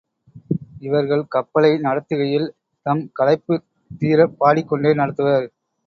[0.79, 2.47] இவர்கள் கப்பலை நடத்துகையில்
[2.85, 3.67] தம் களைப்புத்
[4.01, 5.47] தீரப் பாடிக் கொண்டே நடத்துவர்.